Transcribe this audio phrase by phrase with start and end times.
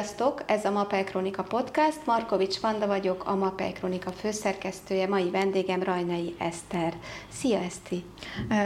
[0.00, 0.42] Sziasztok!
[0.46, 2.06] Ez a Mapei Kronika Podcast.
[2.06, 5.08] Markovics Vanda vagyok, a Mapei Kronika főszerkesztője.
[5.08, 6.94] Mai vendégem Rajnai Eszter.
[7.28, 8.04] Szia, Eszti!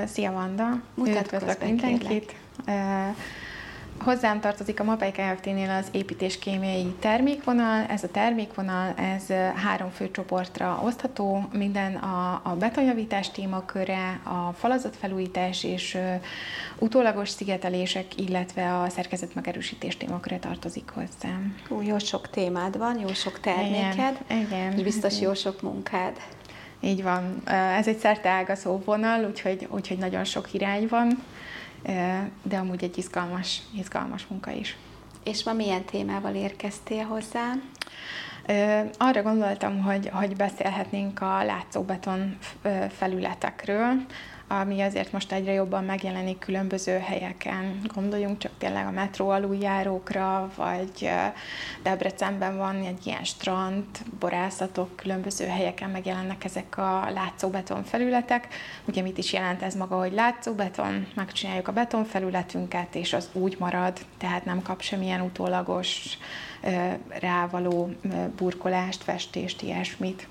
[0.07, 0.83] Szia, Vanda!
[0.97, 2.35] Üdvözlök mindenkit!
[2.67, 3.17] Kérlek.
[3.99, 7.87] Hozzám tartozik a MAPEI Kft-nél az építéskémiai termékvonal.
[7.89, 11.49] Ez a termékvonal, ez három fő csoportra osztható.
[11.53, 16.15] Minden a, a betonjavítás témaköre, a falazatfelújítás és uh,
[16.79, 21.57] utólagos szigetelések, illetve a szerkezet megerősítés témaköre tartozik hozzám.
[21.71, 26.17] Ó, jó sok témád van, jó sok terméked, igen, igen, és biztos jó sok munkád.
[26.81, 27.43] Így van.
[27.79, 31.23] Ez egy szerteágazó vonal, úgyhogy, úgyhogy nagyon sok irány van
[32.43, 34.77] de amúgy egy izgalmas, izgalmas munka is.
[35.25, 37.53] És ma milyen témával érkeztél hozzá?
[38.99, 42.39] Arra gondoltam, hogy, hogy beszélhetnénk a látszóbeton
[42.91, 43.93] felületekről,
[44.49, 47.81] ami azért most egyre jobban megjelenik különböző helyeken.
[47.95, 51.11] Gondoljunk csak tényleg a metró aluljárókra, vagy
[51.83, 53.85] Debrecenben van egy ilyen strand,
[54.19, 58.49] borászatok, különböző helyeken megjelennek ezek a látszóbeton felületek.
[58.85, 63.99] Ugye mit is jelent ez maga, hogy látszóbeton, megcsináljuk a betonfelületünket, és az úgy marad,
[64.19, 66.19] tehát nem kap semmilyen utólagos
[67.21, 67.91] rávaló
[68.37, 70.29] burkolást, festést, ilyesmit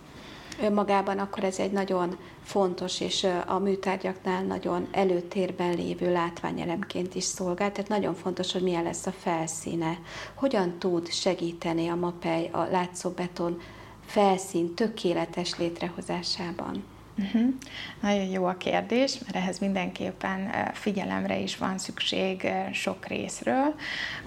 [0.61, 7.71] önmagában, akkor ez egy nagyon fontos és a műtárgyaknál nagyon előtérben lévő látványelemként is szolgál,
[7.71, 9.99] tehát nagyon fontos, hogy milyen lesz a felszíne.
[10.33, 13.61] Hogyan tud segíteni a MAPEI a látszóbeton
[14.05, 16.92] felszín tökéletes létrehozásában?
[17.17, 17.53] Uh-huh.
[18.01, 23.75] Nagyon jó a kérdés, mert ehhez mindenképpen figyelemre is van szükség sok részről.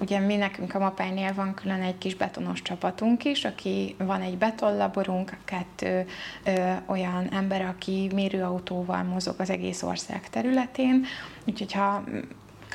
[0.00, 4.38] Ugye mi nekünk a Mapájnél van külön egy kis betonos csapatunk is, aki van egy
[4.38, 6.06] betonlaborunk, kettő
[6.44, 11.04] ö, olyan ember, aki mérőautóval mozog az egész ország területén,
[11.44, 12.04] úgyhogy ha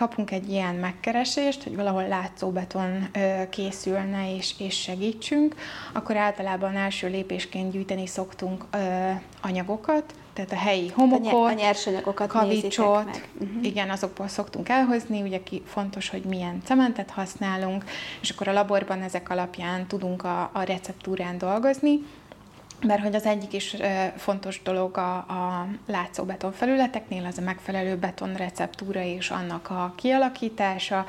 [0.02, 3.08] kapunk egy ilyen megkeresést, hogy valahol látszóbeton
[3.50, 5.56] készülne és, és segítsünk,
[5.94, 8.66] akkor általában első lépésként gyűjteni szoktunk
[9.42, 13.28] anyagokat, tehát a helyi homokot, a nyersanyagokat kavicsot, meg.
[13.40, 13.66] Uh-huh.
[13.66, 17.84] igen, azokból szoktunk elhozni, ugye ki, fontos, hogy milyen cementet használunk,
[18.22, 22.00] és akkor a laborban ezek alapján tudunk a, a receptúrán dolgozni,
[22.82, 23.76] mert hogy az egyik is
[24.18, 31.06] fontos dolog a, a látszóbeton felületeknél, az a megfelelő beton receptúra és annak a kialakítása.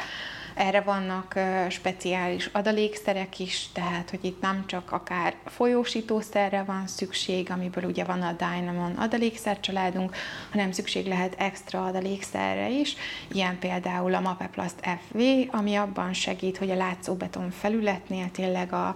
[0.55, 1.39] Erre vannak
[1.69, 8.23] speciális adalékszerek is, tehát hogy itt nem csak akár folyósítószerre van szükség, amiből ugye van
[8.23, 10.17] a Dynamon adalékszercsaládunk,
[10.51, 12.97] hanem szükség lehet extra adalékszerre is,
[13.29, 15.19] ilyen például a Mapeplast FV,
[15.51, 18.95] ami abban segít, hogy a látszóbeton felületnél tényleg a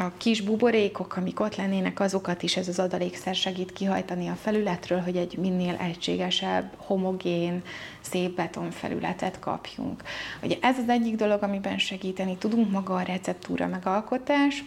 [0.00, 5.00] a kis buborékok, amik ott lennének, azokat is ez az adalékszer segít kihajtani a felületről,
[5.00, 7.62] hogy egy minél egységesebb, homogén,
[8.00, 10.02] szép betonfelületet kapjunk.
[10.42, 14.64] Ugye ez az egyik dolog, amiben segíteni tudunk, maga a receptúra megalkotás,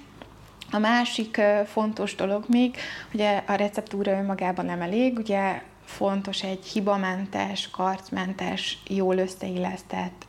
[0.72, 2.76] a másik fontos dolog még,
[3.12, 10.26] hogy a receptúra önmagában nem elég, ugye fontos egy hibamentes, karcmentes, jól összeillesztett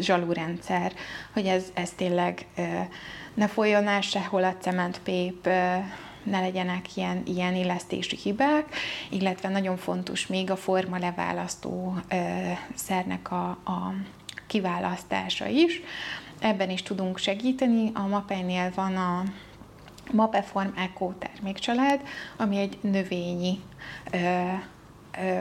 [0.00, 0.92] zsalúrendszer,
[1.32, 2.46] hogy ez, ez tényleg
[3.34, 5.46] ne folyjon el sehol a cementpép,
[6.22, 8.64] ne legyenek ilyen, ilyen illesztési hibák,
[9.10, 11.96] illetve nagyon fontos még a forma leválasztó
[12.74, 13.94] szernek a, a
[14.46, 15.80] kiválasztása is.
[16.40, 17.90] Ebben is tudunk segíteni.
[17.94, 19.24] A MAPE-nél van a
[20.12, 22.00] Mapeform Eco termékcsalád,
[22.36, 23.60] ami egy növényi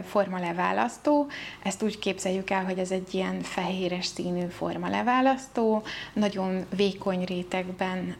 [0.03, 1.27] formaleválasztó.
[1.63, 5.83] Ezt úgy képzeljük el, hogy ez egy ilyen fehéres színű formaleválasztó.
[6.13, 8.15] Nagyon vékony rétegben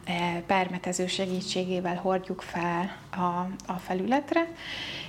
[0.47, 4.47] permetező segítségével hordjuk fel a, a felületre,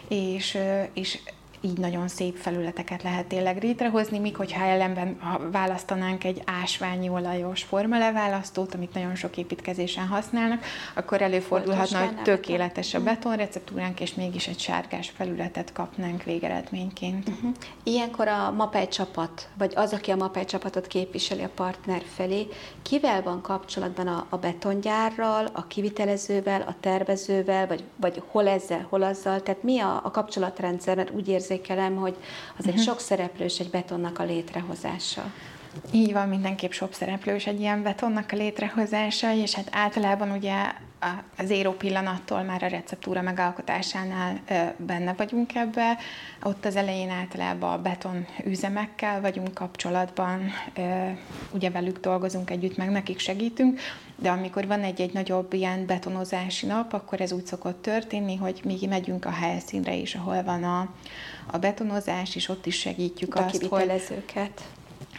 [0.09, 0.59] és,
[0.93, 1.19] és
[1.61, 7.63] így nagyon szép felületeket lehet tényleg létrehozni, míg hogyha ellenben ha választanánk egy ásványi olajos
[7.63, 13.07] formaleválasztót, amit nagyon sok építkezésen használnak, akkor előfordulhatna, hogy tökéletes a mhm.
[13.07, 17.29] betonreceptúránk, és mégis egy sárgás felületet kapnánk végeredményként.
[17.29, 17.51] Uh-huh.
[17.83, 22.49] Ilyenkor a MAPEI csapat, vagy az, aki a MAPEI csapatot képviseli a partner felé,
[22.83, 29.03] kivel van kapcsolatban a, a betongyárral, a kivitelezővel, a tervezővel, vagy, vagy hol ezzel, hol
[29.03, 32.17] azzal, tehát mi a, a kapcsolatrendszer, mert úgy érzékelem, hogy
[32.59, 32.85] az egy uh-huh.
[32.85, 35.33] sok szereplős egy betonnak a létrehozása.
[35.93, 40.73] Így van, mindenképp sok szereplős egy ilyen betonnak a létrehozása, és hát általában ugye
[41.37, 44.41] az éró pillanattól már a receptúra megalkotásánál
[44.77, 45.99] benne vagyunk ebbe.
[46.43, 50.51] Ott az elején általában a beton üzemekkel vagyunk kapcsolatban,
[51.51, 53.81] ugye velük dolgozunk együtt, meg nekik segítünk,
[54.17, 58.87] de amikor van egy-egy nagyobb ilyen betonozási nap, akkor ez úgy szokott történni, hogy mi
[58.89, 60.95] megyünk a helyszínre is, ahol van a,
[61.47, 63.91] a betonozás, és ott is segítjük a azt, hogy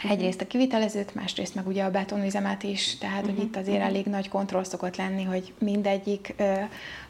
[0.08, 3.36] Egyrészt a kivitelezőt, másrészt meg ugye a betonüzemet is, tehát uh-huh.
[3.36, 3.90] hogy itt azért uh-huh.
[3.90, 6.54] elég nagy kontroll szokott lenni, hogy mindegyik ö,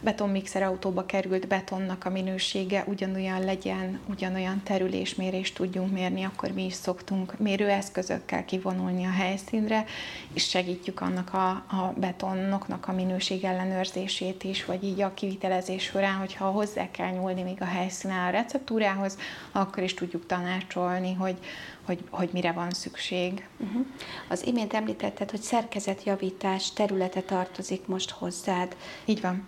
[0.01, 6.75] betonmixer autóba került betonnak a minősége ugyanolyan legyen, ugyanolyan terülésmérést tudjunk mérni, akkor mi is
[6.75, 9.85] szoktunk mérőeszközökkel kivonulni a helyszínre,
[10.33, 16.15] és segítjük annak a, a betonnoknak a minőség ellenőrzését is, vagy így a kivitelezés során,
[16.15, 19.19] hogyha hozzá kell nyúlni még a helyszínen a receptúrához,
[19.53, 21.37] akkor is tudjuk tanácsolni, hogy
[21.85, 23.49] hogy, hogy mire van szükség.
[23.59, 23.87] Uh-huh.
[24.29, 28.77] Az imént említetted, hogy szerkezetjavítás területe tartozik most hozzád.
[29.05, 29.47] Így van.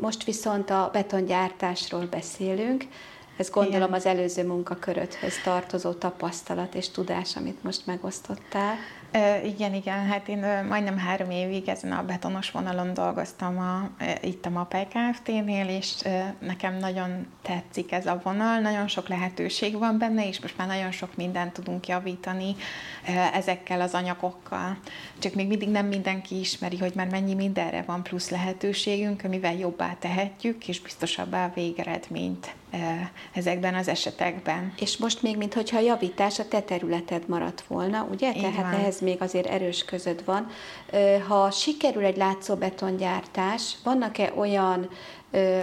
[0.00, 2.84] Most viszont a betongyártásról beszélünk.
[3.36, 3.92] Ez gondolom Igen.
[3.92, 8.76] az előző munkakörödhöz tartozó tapasztalat és tudás, amit most megosztottál.
[9.44, 10.38] Igen, igen, hát én
[10.68, 13.90] majdnem három évig ezen a betonos vonalon dolgoztam a,
[14.22, 15.94] itt a MAPEI Kft-nél, és
[16.38, 20.90] nekem nagyon tetszik ez a vonal, nagyon sok lehetőség van benne, és most már nagyon
[20.90, 22.54] sok mindent tudunk javítani
[23.32, 24.78] ezekkel az anyagokkal.
[25.18, 29.96] Csak még mindig nem mindenki ismeri, hogy már mennyi mindenre van plusz lehetőségünk, amivel jobbá
[29.98, 32.54] tehetjük, és biztosabbá a végeredményt
[33.32, 34.72] ezekben az esetekben.
[34.80, 38.28] És most még, mintha a javítás a te területed maradt volna, ugye?
[38.28, 38.80] Így Tehát van.
[38.80, 40.46] ehhez még azért erős között van.
[41.28, 44.88] Ha sikerül egy látszóbetongyártás, vannak-e olyan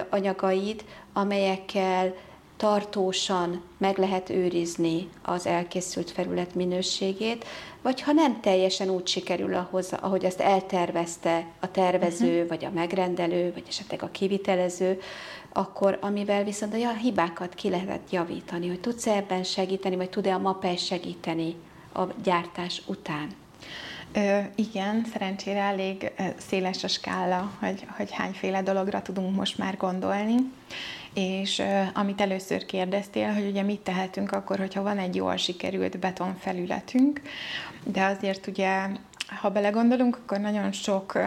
[0.09, 2.13] anyagaid, amelyekkel
[2.61, 7.45] tartósan meg lehet őrizni az elkészült felület minőségét,
[7.81, 12.47] vagy ha nem teljesen úgy sikerül ahhoz, ahogy azt eltervezte a tervező, uh-huh.
[12.47, 14.99] vagy a megrendelő, vagy esetleg a kivitelező,
[15.53, 20.33] akkor amivel viszont a hibákat ki lehet javítani, hogy tudsz -e ebben segíteni, vagy tud-e
[20.33, 21.55] a MAPE segíteni
[21.93, 23.40] a gyártás után?
[24.13, 30.35] Ö, igen, szerencsére elég széles a skála, hogy, hogy hányféle dologra tudunk most már gondolni.
[31.13, 35.99] És ö, amit először kérdeztél, hogy ugye mit tehetünk akkor, hogyha van egy jól sikerült
[35.99, 37.21] betonfelületünk,
[37.83, 38.87] de azért ugye
[39.41, 41.19] ha belegondolunk, akkor nagyon sok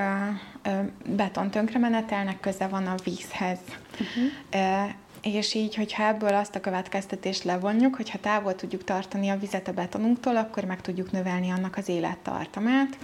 [1.06, 3.58] beton tönkremenetelnek köze van a vízhez.
[3.92, 9.68] Uh-huh és így, hogyha ebből azt a következtetést levonjuk, hogyha távol tudjuk tartani a vizet
[9.68, 12.98] a betonunktól, akkor meg tudjuk növelni annak az élettartamát.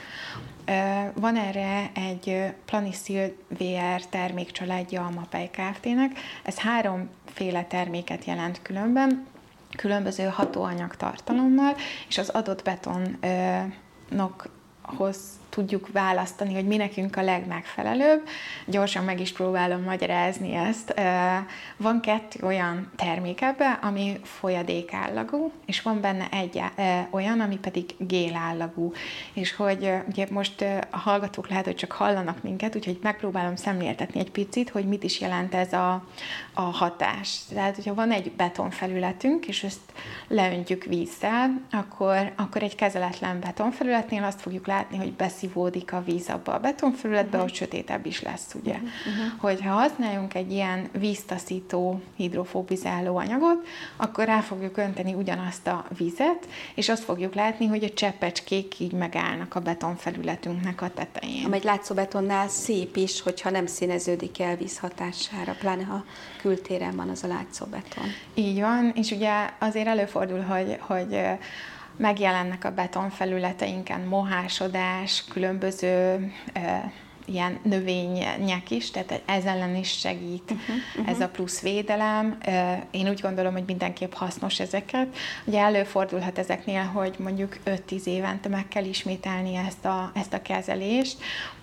[1.14, 6.19] Van erre egy Planicil VR termékcsaládja a Mapei Kft-nek.
[6.43, 9.26] Ez háromféle terméket jelent különben,
[9.76, 11.75] különböző hatóanyag tartalommal,
[12.08, 14.49] és az adott betonnak
[15.60, 18.28] tudjuk választani, hogy mi nekünk a legmegfelelőbb.
[18.66, 20.94] Gyorsan meg is próbálom magyarázni ezt.
[21.76, 26.62] Van kettő olyan termék ebbe, ami folyadékállagú, és van benne egy
[27.10, 28.92] olyan, ami pedig gélállagú.
[29.32, 34.30] És hogy ugye most a hallgatók lehet, hogy csak hallanak minket, úgyhogy megpróbálom szemléltetni egy
[34.30, 36.04] picit, hogy mit is jelent ez a,
[36.54, 37.38] a hatás.
[37.54, 39.80] Tehát, hogyha van egy betonfelületünk, és ezt
[40.28, 46.29] leöntjük vízzel, akkor, akkor egy kezeletlen betonfelületnél azt fogjuk látni, hogy besz beszívódik a víz
[46.29, 47.43] abba a betonfelületbe, uh-huh.
[47.43, 48.75] hogy sötétebb is lesz, ugye.
[48.75, 49.38] Uh-huh.
[49.38, 53.67] Hogy ha használjunk egy ilyen víztaszító, hidrofóbizáló anyagot,
[53.97, 58.93] akkor rá fogjuk önteni ugyanazt a vizet, és azt fogjuk látni, hogy a cseppecskék így
[58.93, 61.44] megállnak a betonfelületünknek a tetején.
[61.44, 66.05] Amely látszóbetonnál szép is, hogyha nem színeződik el víz hatására, pláne ha
[66.41, 68.05] kültéren van az a látszóbeton.
[68.34, 71.20] Így van, és ugye azért előfordul, hogy, hogy
[72.00, 76.30] megjelennek a betonfelületeinken mohásodás, különböző
[77.24, 81.08] ilyen növények is, tehát ez ellen is segít uh-huh, uh-huh.
[81.08, 82.38] ez a plusz védelem.
[82.90, 85.16] Én úgy gondolom, hogy mindenképp hasznos ezeket.
[85.44, 91.19] Ugye előfordulhat ezeknél, hogy mondjuk 5-10 évente meg kell ismételni ezt a, ezt a kezelést,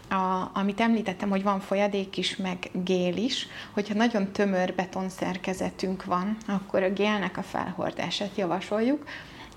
[0.09, 6.37] a, amit említettem, hogy van folyadék is, meg gél is, hogyha nagyon tömör betonszerkezetünk van,
[6.47, 9.03] akkor a gélnek a felhordását javasoljuk,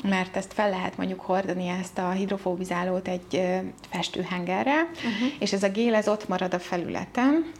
[0.02, 3.42] mert ezt fel lehet mondjuk hordani ezt a hidrofóbizálót egy
[3.90, 5.32] festőhengerre, uh-huh.
[5.38, 7.52] és ez a gél ez ott marad a felületen,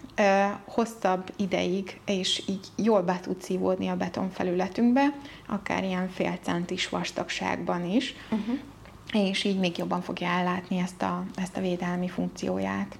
[0.65, 5.15] hosszabb ideig, és így jól be tud szívódni a betonfelületünkbe,
[5.47, 8.59] akár ilyen fél centis vastagságban is, uh-huh.
[9.13, 12.99] és így még jobban fogja ellátni ezt a, ezt a védelmi funkcióját.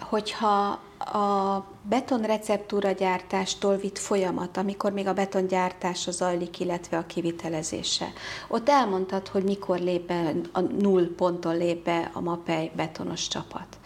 [0.00, 8.12] Hogyha a betonreceptúra gyártástól vitt folyamat, amikor még a betongyártása zajlik, illetve a kivitelezése.
[8.48, 13.78] Ott elmondtad, hogy mikor lép be, a null ponton lép be a MAPEI betonos csapat.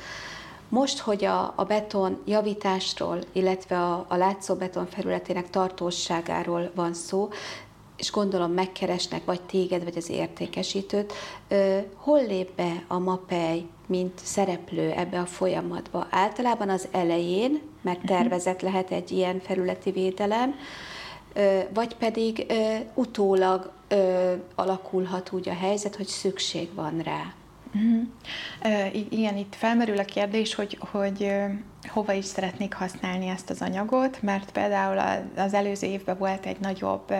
[0.68, 7.28] Most, hogy a, a beton javításról, illetve a, a látszó beton felületének tartóságáról van szó,
[8.02, 11.12] és gondolom megkeresnek vagy téged, vagy az értékesítőt,
[11.94, 16.06] hol lép be a MAPEI mint szereplő ebbe a folyamatba.
[16.10, 18.06] Általában az elején, mert mhm.
[18.06, 20.54] tervezett lehet egy ilyen felületi védelem,
[21.74, 22.52] vagy pedig
[22.94, 23.70] utólag
[24.54, 27.34] alakulhat úgy a helyzet, hogy szükség van rá.
[27.74, 29.12] Uh-huh.
[29.12, 31.32] Igen, itt felmerül a kérdés, hogy, hogy
[31.88, 37.12] hova is szeretnék használni ezt az anyagot, mert például az előző évben volt egy nagyobb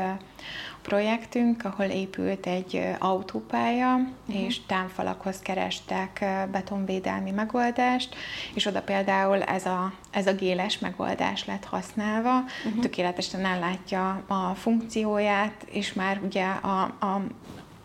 [0.83, 4.45] projektünk, ahol épült egy autópálya, uh-huh.
[4.45, 8.15] és támfalakhoz kerestek betonvédelmi megoldást,
[8.55, 12.83] és oda például ez a, ez a géles megoldás lett használva, uh-huh.
[12.83, 17.23] tökéletesen ellátja a funkcióját, és már ugye a, a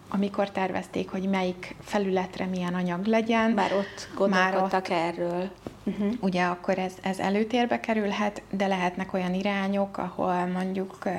[0.10, 3.52] amikor tervezték, hogy melyik felületre milyen anyag legyen.
[3.52, 5.50] Már ott gondolkodtak már ott, erről.
[5.84, 6.14] Uh-huh.
[6.20, 11.14] Ugye akkor ez, ez előtérbe kerülhet, de lehetnek olyan irányok, ahol mondjuk uh,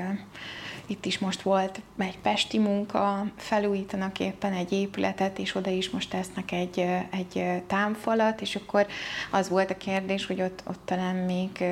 [0.88, 6.10] itt is most volt egy pesti munka, felújítanak éppen egy épületet, és oda is most
[6.10, 8.86] tesznek egy, egy támfalat, és akkor
[9.30, 11.64] az volt a kérdés, hogy ott, ott talán még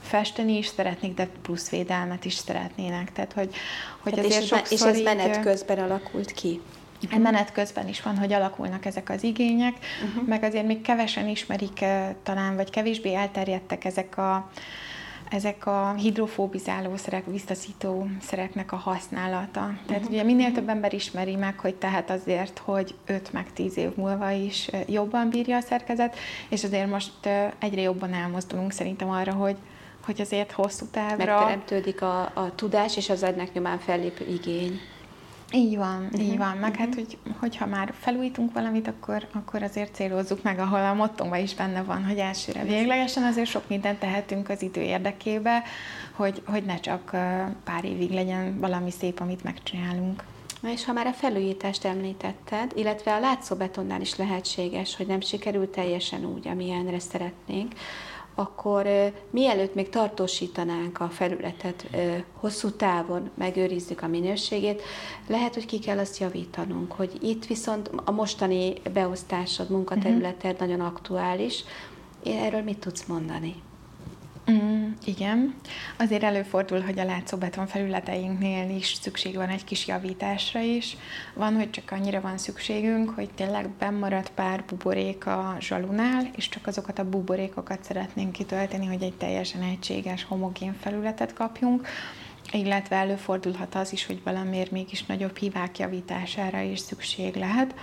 [0.00, 3.12] festeni is szeretnék, de plusz védelmet is szeretnének.
[3.12, 3.54] Tehát, hogy,
[4.00, 6.60] hogy Tehát azért és, sokszor és ez menet így, közben alakult ki?
[7.04, 7.20] Uh-huh.
[7.20, 10.26] Menet közben is van, hogy alakulnak ezek az igények, uh-huh.
[10.26, 11.84] meg azért még kevesen ismerik
[12.22, 14.50] talán, vagy kevésbé elterjedtek ezek a
[15.30, 19.74] ezek a hidrofóbizáló szerek, visszaszító szereknek a használata.
[19.86, 20.10] Tehát uh-huh.
[20.10, 24.30] ugye minél több ember ismeri meg, hogy tehát azért, hogy 5 meg 10 év múlva
[24.30, 26.16] is jobban bírja a szerkezet,
[26.48, 27.28] és azért most
[27.58, 29.56] egyre jobban elmozdulunk szerintem arra, hogy
[30.10, 31.34] hogy azért hosszú távra...
[31.34, 34.80] Megteremtődik a, a tudás, és az ennek nyomán fellépő igény.
[35.52, 36.22] Így van, uh-huh.
[36.22, 36.56] így van.
[36.56, 36.76] Meg uh-huh.
[36.76, 41.54] hát, hogy, hogyha már felújítunk valamit, akkor, akkor azért célozzuk meg, ahol a mottónkban is
[41.54, 45.62] benne van, hogy elsőre véglegesen azért sok mindent tehetünk az idő érdekébe,
[46.12, 47.10] hogy, hogy ne csak
[47.64, 50.24] pár évig legyen valami szép, amit megcsinálunk.
[50.60, 55.70] Na és ha már a felújítást említetted, illetve a látszóbetonnál is lehetséges, hogy nem sikerül
[55.70, 57.72] teljesen úgy, amilyenre szeretnénk,
[58.34, 58.86] akkor
[59.30, 61.86] mielőtt még tartósítanánk a felületet
[62.32, 64.82] hosszú távon, megőrizzük a minőségét,
[65.26, 70.68] lehet, hogy ki kell azt javítanunk, hogy itt viszont a mostani beosztásod, munkaterületed uh-huh.
[70.68, 71.64] nagyon aktuális.
[72.24, 73.54] Erről mit tudsz mondani?
[74.50, 75.54] Mm, igen.
[75.98, 80.96] Azért előfordul, hogy a látszóbeton felületeinknél is szükség van egy kis javításra is.
[81.34, 86.66] Van, hogy csak annyira van szükségünk, hogy tényleg bemaradt pár buborék a zsalunál, és csak
[86.66, 91.88] azokat a buborékokat szeretnénk kitölteni, hogy egy teljesen egységes, homogén felületet kapjunk
[92.52, 97.74] illetve előfordulhat az is, hogy valamiért mégis nagyobb hívák javítására is szükség lehet.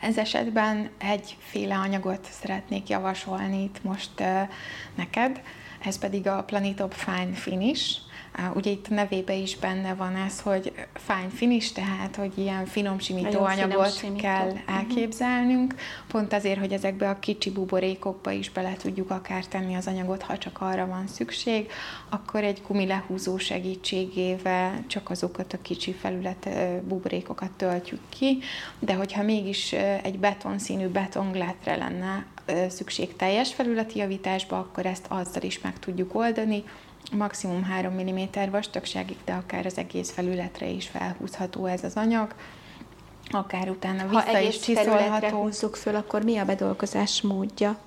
[0.00, 4.22] Ez esetben egyféle anyagot szeretnék javasolni itt most
[4.94, 5.40] neked,
[5.84, 7.96] ez pedig a Planetop Fine Finish.
[8.54, 12.98] Ugye itt a nevébe is benne van ez, hogy fine finish, tehát hogy ilyen finom
[12.98, 13.28] simító.
[14.16, 14.76] kell uh-huh.
[14.76, 15.74] elképzelnünk,
[16.08, 20.38] pont azért, hogy ezekbe a kicsi buborékokba is bele tudjuk akár tenni az anyagot, ha
[20.38, 21.70] csak arra van szükség,
[22.08, 26.48] akkor egy lehúzó segítségével csak azokat a kicsi felület
[26.82, 28.38] buborékokat töltjük ki,
[28.78, 29.72] de hogyha mégis
[30.02, 32.26] egy betonszínű betonglátre lenne
[32.68, 36.64] szükség teljes felületi javításba, akkor ezt azzal is meg tudjuk oldani,
[37.12, 42.34] maximum 3 mm vastagságig, de akár az egész felületre is felhúzható ez az anyag,
[43.30, 45.26] akár utána vissza ha is csiszolható.
[45.26, 47.78] Ha húzzuk föl, akkor mi a bedolgozás módja?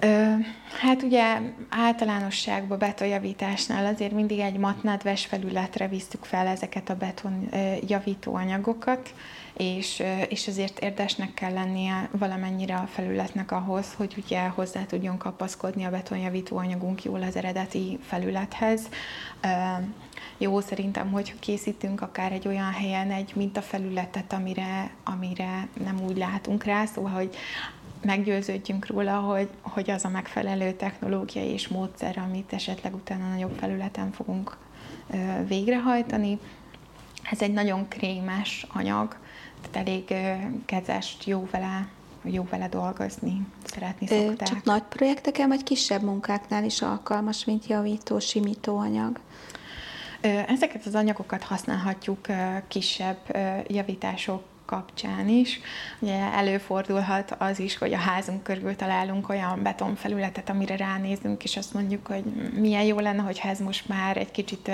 [0.00, 0.34] Ö,
[0.80, 1.38] hát ugye
[1.68, 7.48] általánosságban betonjavításnál azért mindig egy matnedves felületre visszük fel ezeket a beton
[7.86, 9.14] javító anyagokat,
[9.56, 15.84] és, és azért érdesnek kell lennie valamennyire a felületnek ahhoz, hogy ugye hozzá tudjon kapaszkodni
[15.84, 18.88] a betonjavító anyagunk jól az eredeti felülethez.
[20.38, 26.64] Jó szerintem, hogy készítünk akár egy olyan helyen egy mintafelületet, amire, amire nem úgy látunk
[26.64, 27.36] rá, szóval, hogy
[28.02, 34.12] meggyőződjünk róla, hogy, hogy az a megfelelő technológia és módszer, amit esetleg utána nagyobb felületen
[34.12, 34.56] fogunk
[35.46, 36.38] végrehajtani.
[37.30, 39.16] Ez egy nagyon krémes anyag,
[39.70, 40.14] tehát elég
[40.64, 41.88] kezest, jó vele,
[42.22, 44.48] jó vele dolgozni, szeretni szokták.
[44.48, 49.20] Csak nagy projekteken, vagy kisebb munkáknál is alkalmas, mint javító, simító anyag?
[50.46, 52.26] Ezeket az anyagokat használhatjuk
[52.68, 54.42] kisebb javítások
[54.72, 55.60] kapcsán is.
[55.98, 61.74] Ugye előfordulhat az is, hogy a házunk körül találunk olyan betonfelületet, amire ránézünk, és azt
[61.74, 62.24] mondjuk, hogy
[62.54, 64.70] milyen jó lenne, hogyha ez most már egy kicsit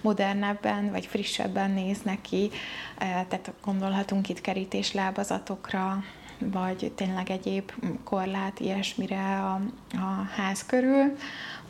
[0.00, 2.50] modernebben, vagy frissebben néz neki.
[2.98, 6.04] Tehát gondolhatunk itt kerítéslábazatokra,
[6.38, 7.72] vagy tényleg egyéb
[8.04, 9.60] korlát ilyesmire a,
[9.92, 11.16] a ház körül.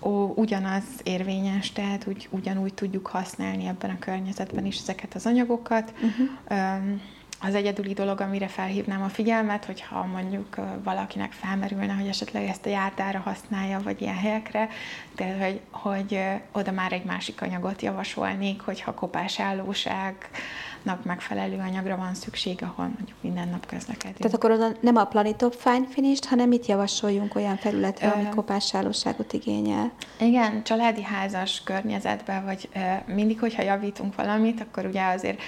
[0.01, 5.93] Ó, ugyanaz érvényes, tehát úgy, ugyanúgy tudjuk használni ebben a környezetben is ezeket az anyagokat.
[6.03, 7.01] Uh-huh
[7.41, 12.69] az egyedüli dolog, amire felhívnám a figyelmet, hogyha mondjuk valakinek felmerülne, hogy esetleg ezt a
[12.69, 14.69] járdára használja, vagy ilyen helyekre,
[15.17, 16.21] de hogy, hogy
[16.53, 23.49] oda már egy másik anyagot javasolnék, hogyha kopásállóságnak megfelelő anyagra van szükség, ahol mondjuk minden
[23.49, 24.17] nap közlekedünk.
[24.17, 29.33] Tehát akkor oda nem a Planitop Fine finish hanem mit javasoljunk olyan felületre, ami kopásállóságot
[29.33, 29.93] igényel?
[30.21, 32.69] Igen, családi házas környezetben, vagy
[33.07, 35.41] mindig, hogyha javítunk valamit, akkor ugye azért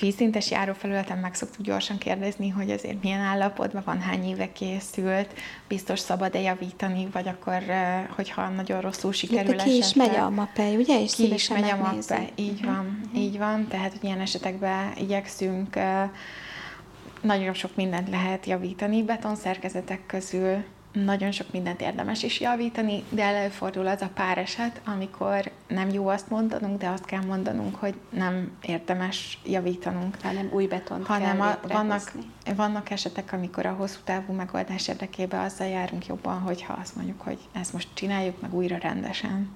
[0.00, 5.34] vízszintes járófelületen meg szoktuk gyorsan kérdezni, hogy azért milyen állapotban van, hány éve készült,
[5.68, 7.62] biztos szabad-e javítani, vagy akkor,
[8.16, 11.02] hogyha nagyon rosszul sikerül ja, ki is megy a mapej, ugye?
[11.02, 13.22] És ki is megy a mapej, így van, uh-huh.
[13.22, 15.78] így van, tehát hogy ilyen esetekben igyekszünk
[17.20, 23.86] nagyon sok mindent lehet javítani betonszerkezetek közül, nagyon sok mindent érdemes is javítani, de előfordul
[23.86, 28.56] az a pár eset, amikor nem jó azt mondanunk, de azt kell mondanunk, hogy nem
[28.62, 30.16] érdemes javítanunk.
[30.22, 32.12] Hanem új betont hanem kell a, vannak,
[32.56, 37.38] vannak esetek, amikor a hosszú távú megoldás érdekében azzal járunk jobban, hogyha azt mondjuk, hogy
[37.52, 39.50] ezt most csináljuk meg újra rendesen.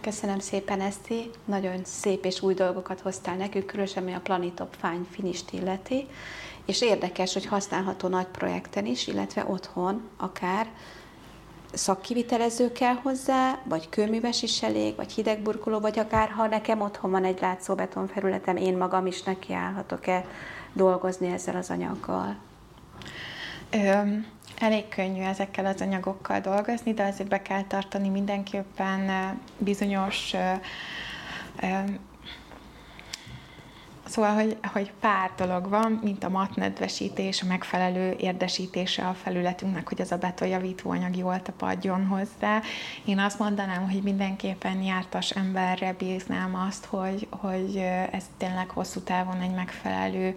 [0.00, 1.30] Köszönöm szépen, Eszti.
[1.44, 6.06] Nagyon szép és új dolgokat hoztál nekünk, különösen ami a Planitop Fine finish illeti
[6.66, 10.66] és érdekes, hogy használható nagy projekten is, illetve otthon akár
[11.72, 17.24] szakkivitelező kell hozzá, vagy kőműves is elég, vagy hidegburkoló, vagy akár ha nekem otthon van
[17.24, 20.24] egy látszóbeton felületem, én magam is nekiállhatok-e
[20.72, 22.36] dolgozni ezzel az anyaggal?
[23.70, 24.00] Ö,
[24.58, 29.10] elég könnyű ezekkel az anyagokkal dolgozni, de azért be kell tartani mindenképpen
[29.58, 30.34] bizonyos
[34.12, 40.00] Szóval, hogy, hogy pár dolog van, mint a matnedvesítés, a megfelelő érdesítése a felületünknek, hogy
[40.00, 42.60] az a betonjavító anyag jól tapadjon hozzá.
[43.04, 47.76] Én azt mondanám, hogy mindenképpen jártas emberre bíznám azt, hogy, hogy
[48.10, 50.36] ez tényleg hosszú távon egy megfelelő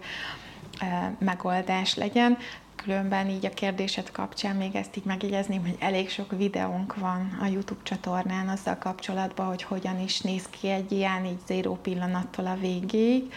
[1.18, 2.38] megoldás legyen.
[2.76, 7.46] Különben így a kérdésed kapcsán még ezt így megjegyezném, hogy elég sok videónk van a
[7.46, 12.56] YouTube csatornán azzal kapcsolatban, hogy hogyan is néz ki egy ilyen, így zéró pillanattól a
[12.60, 13.32] végéig.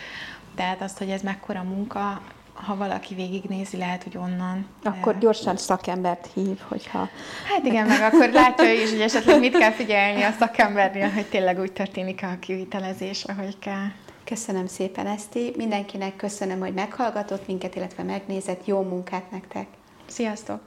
[0.59, 2.21] Tehát azt, hogy ez mekkora munka,
[2.53, 4.67] ha valaki végignézi, lehet, hogy onnan.
[4.83, 7.09] Akkor gyorsan szakembert hív, hogyha...
[7.47, 11.59] Hát igen, meg akkor látja is, hogy esetleg mit kell figyelni a szakembernél, hogy tényleg
[11.59, 13.87] úgy történik a kivitelezés, ahogy kell.
[14.23, 15.53] Köszönöm szépen, Eszti.
[15.57, 18.65] Mindenkinek köszönöm, hogy meghallgatott minket, illetve megnézett.
[18.65, 19.67] Jó munkát nektek!
[20.07, 20.61] Sziasztok!